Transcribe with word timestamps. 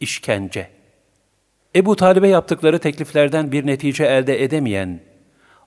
işkence. 0.00 0.70
Ebu 1.76 1.96
Talib'e 1.96 2.28
yaptıkları 2.28 2.78
tekliflerden 2.78 3.52
bir 3.52 3.66
netice 3.66 4.04
elde 4.04 4.44
edemeyen, 4.44 5.00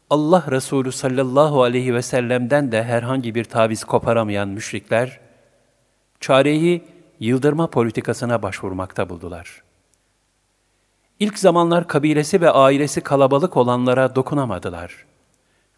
Allah 0.10 0.46
Resulü 0.52 0.92
sallallahu 0.92 1.64
aleyhi 1.64 1.94
ve 1.94 2.02
sellem'den 2.02 2.72
de 2.72 2.84
herhangi 2.84 3.36
bir 3.36 3.44
taviz 3.44 3.84
koparamayan 3.84 4.50
müşrikler, 4.50 5.20
çareyi 6.20 6.84
yıldırma 7.20 7.68
politikasına 7.68 8.42
başvurmakta 8.42 9.10
buldular. 9.10 9.64
İlk 11.20 11.40
zamanlar 11.40 11.88
kabilesi 11.88 12.42
ve 12.42 12.50
ailesi 12.50 13.02
kalabalık 13.02 13.58
olanlara 13.58 14.16
dokunamadılar. 14.16 15.06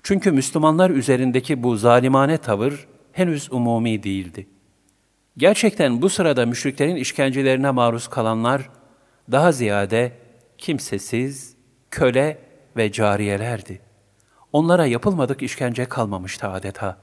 Çünkü 0.03 0.31
Müslümanlar 0.31 0.89
üzerindeki 0.89 1.63
bu 1.63 1.75
zalimane 1.75 2.37
tavır 2.37 2.87
henüz 3.11 3.51
umumi 3.51 4.03
değildi. 4.03 4.47
Gerçekten 5.37 6.01
bu 6.01 6.09
sırada 6.09 6.45
müşriklerin 6.45 6.95
işkencelerine 6.95 7.71
maruz 7.71 8.07
kalanlar 8.07 8.69
daha 9.31 9.51
ziyade 9.51 10.11
kimsesiz, 10.57 11.55
köle 11.91 12.37
ve 12.77 12.91
cariyelerdi. 12.91 13.81
Onlara 14.53 14.85
yapılmadık 14.85 15.41
işkence 15.41 15.85
kalmamıştı 15.85 16.47
adeta. 16.47 16.97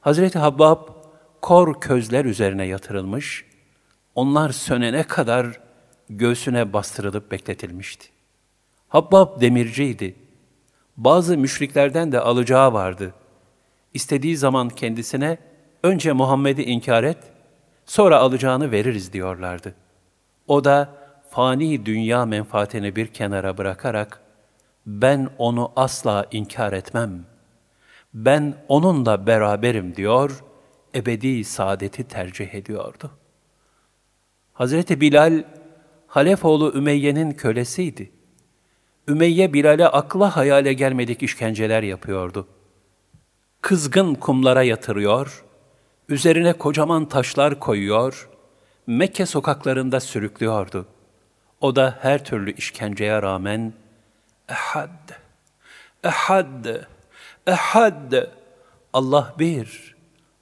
Hazreti 0.00 0.38
Habbab 0.38 0.88
kor 1.42 1.80
közler 1.80 2.24
üzerine 2.24 2.66
yatırılmış, 2.66 3.44
onlar 4.14 4.50
sönene 4.50 5.02
kadar 5.02 5.60
göğsüne 6.10 6.72
bastırılıp 6.72 7.30
bekletilmişti. 7.30 8.08
Habbab 8.88 9.40
demirciydi. 9.40 10.14
Bazı 10.96 11.38
müşriklerden 11.38 12.12
de 12.12 12.20
alacağı 12.20 12.72
vardı. 12.72 13.14
İstediği 13.94 14.36
zaman 14.36 14.68
kendisine 14.68 15.38
önce 15.82 16.12
Muhammed'i 16.12 16.62
inkar 16.62 17.04
et, 17.04 17.18
sonra 17.86 18.18
alacağını 18.18 18.72
veririz 18.72 19.12
diyorlardı. 19.12 19.74
O 20.46 20.64
da 20.64 20.88
fani 21.30 21.86
dünya 21.86 22.26
menfaatini 22.26 22.96
bir 22.96 23.06
kenara 23.06 23.58
bırakarak, 23.58 24.20
ben 24.86 25.28
onu 25.38 25.72
asla 25.76 26.26
inkar 26.30 26.72
etmem. 26.72 27.24
Ben 28.14 28.54
onunla 28.68 29.26
beraberim 29.26 29.96
diyor, 29.96 30.44
ebedi 30.94 31.44
saadeti 31.44 32.04
tercih 32.04 32.54
ediyordu. 32.54 33.10
Hazreti 34.52 35.00
Bilal, 35.00 35.44
Halefoğlu 36.06 36.72
Ümeyye'nin 36.74 37.30
kölesiydi. 37.30 38.12
Ümeyye 39.08 39.52
Bilal'e 39.52 39.86
akla 39.86 40.36
hayale 40.36 40.72
gelmedik 40.72 41.22
işkenceler 41.22 41.82
yapıyordu. 41.82 42.48
Kızgın 43.60 44.14
kumlara 44.14 44.62
yatırıyor, 44.62 45.44
üzerine 46.12 46.52
kocaman 46.52 47.08
taşlar 47.08 47.60
koyuyor, 47.60 48.28
Mekke 48.86 49.26
sokaklarında 49.26 50.00
sürüklüyordu. 50.00 50.86
O 51.60 51.76
da 51.76 51.98
her 52.00 52.24
türlü 52.24 52.52
işkenceye 52.52 53.22
rağmen 53.22 53.72
Ehad, 54.48 55.10
Ehad, 56.04 56.66
Ehad, 57.46 58.12
Allah 58.92 59.34
bir, 59.38 59.96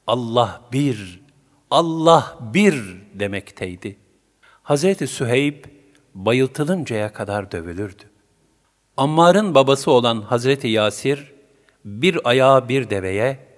Allah 0.06 0.60
bir, 0.72 1.20
Allah 1.70 2.38
bir 2.40 2.74
demekteydi. 3.14 3.96
Hazreti 4.62 5.06
Süheyb 5.06 5.64
bayıltılıncaya 6.14 7.12
kadar 7.12 7.52
dövülürdü. 7.52 8.02
Ammar'ın 8.96 9.54
babası 9.54 9.90
olan 9.90 10.22
Hazreti 10.22 10.68
Yasir, 10.68 11.32
bir 11.84 12.28
ayağı 12.28 12.68
bir 12.68 12.90
deveye, 12.90 13.49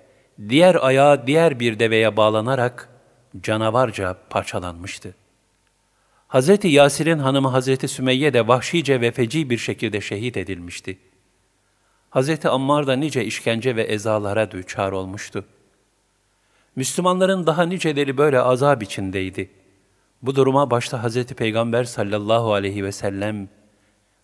diğer 0.48 0.74
ayağı 0.74 1.26
diğer 1.26 1.60
bir 1.60 1.78
deveye 1.78 2.16
bağlanarak 2.16 2.88
canavarca 3.42 4.16
parçalanmıştı. 4.30 5.14
Hazreti 6.28 6.68
Yasir'in 6.68 7.18
hanımı 7.18 7.48
Hazreti 7.48 7.88
Sümeyye 7.88 8.34
de 8.34 8.48
vahşice 8.48 9.00
ve 9.00 9.10
feci 9.10 9.50
bir 9.50 9.58
şekilde 9.58 10.00
şehit 10.00 10.36
edilmişti. 10.36 10.98
Hazreti 12.10 12.48
Ammar 12.48 12.86
da 12.86 12.96
nice 12.96 13.24
işkence 13.24 13.76
ve 13.76 13.82
ezalara 13.82 14.50
düçar 14.50 14.92
olmuştu. 14.92 15.44
Müslümanların 16.76 17.46
daha 17.46 17.62
niceleri 17.62 18.18
böyle 18.18 18.40
azap 18.40 18.82
içindeydi. 18.82 19.50
Bu 20.22 20.34
duruma 20.34 20.70
başta 20.70 21.02
Hazreti 21.02 21.34
Peygamber 21.34 21.84
sallallahu 21.84 22.52
aleyhi 22.52 22.84
ve 22.84 22.92
sellem 22.92 23.48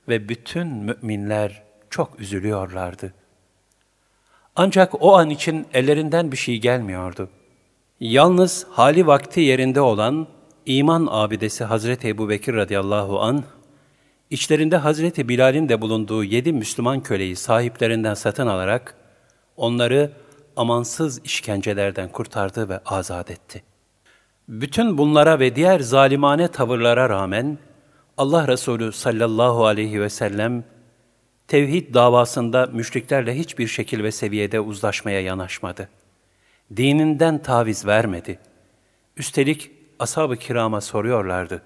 ve 0.08 0.28
bütün 0.28 0.66
müminler 0.66 1.62
çok 1.90 2.20
üzülüyorlardı. 2.20 3.14
Ancak 4.60 5.02
o 5.02 5.16
an 5.16 5.30
için 5.30 5.66
ellerinden 5.74 6.32
bir 6.32 6.36
şey 6.36 6.56
gelmiyordu. 6.56 7.28
Yalnız 8.00 8.66
hali 8.70 9.06
vakti 9.06 9.40
yerinde 9.40 9.80
olan 9.80 10.26
iman 10.66 11.08
abidesi 11.10 11.64
Hazreti 11.64 12.08
Ebu 12.08 12.28
Bekir 12.28 12.54
radıyallahu 12.54 13.20
an, 13.20 13.44
içlerinde 14.30 14.76
Hazreti 14.76 15.28
Bilal'in 15.28 15.68
de 15.68 15.80
bulunduğu 15.80 16.24
yedi 16.24 16.52
Müslüman 16.52 17.00
köleyi 17.00 17.36
sahiplerinden 17.36 18.14
satın 18.14 18.46
alarak, 18.46 18.94
onları 19.56 20.12
amansız 20.56 21.24
işkencelerden 21.24 22.08
kurtardı 22.08 22.68
ve 22.68 22.78
azat 22.86 23.30
etti. 23.30 23.62
Bütün 24.48 24.98
bunlara 24.98 25.40
ve 25.40 25.56
diğer 25.56 25.80
zalimane 25.80 26.48
tavırlara 26.48 27.08
rağmen, 27.08 27.58
Allah 28.16 28.48
Resulü 28.48 28.92
sallallahu 28.92 29.66
aleyhi 29.66 30.00
ve 30.00 30.10
sellem, 30.10 30.64
tevhid 31.48 31.94
davasında 31.94 32.66
müşriklerle 32.66 33.38
hiçbir 33.38 33.66
şekil 33.66 34.02
ve 34.02 34.12
seviyede 34.12 34.60
uzlaşmaya 34.60 35.20
yanaşmadı. 35.20 35.88
Dininden 36.76 37.42
taviz 37.42 37.86
vermedi. 37.86 38.38
Üstelik 39.16 39.70
ashab-ı 39.98 40.36
kirama 40.36 40.80
soruyorlardı. 40.80 41.62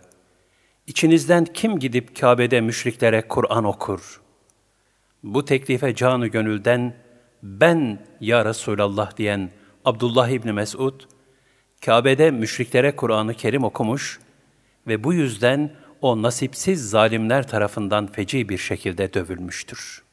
İçinizden 0.86 1.44
kim 1.44 1.78
gidip 1.78 2.20
Kabe'de 2.20 2.60
müşriklere 2.60 3.28
Kur'an 3.28 3.64
okur? 3.64 4.20
Bu 5.22 5.44
teklife 5.44 5.94
canı 5.94 6.26
gönülden 6.26 6.94
ben 7.42 8.06
ya 8.20 8.44
Resulallah 8.44 9.16
diyen 9.16 9.50
Abdullah 9.84 10.28
İbni 10.28 10.52
Mesud, 10.52 11.00
Kabe'de 11.84 12.30
müşriklere 12.30 12.96
Kur'an-ı 12.96 13.34
Kerim 13.34 13.64
okumuş 13.64 14.20
ve 14.86 15.04
bu 15.04 15.14
yüzden 15.14 15.70
o 16.02 16.22
nasipsiz 16.22 16.90
zalimler 16.90 17.48
tarafından 17.48 18.06
feci 18.06 18.48
bir 18.48 18.58
şekilde 18.58 19.14
dövülmüştür.'' 19.14 20.11